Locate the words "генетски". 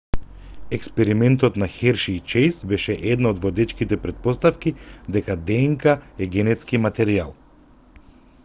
6.37-6.81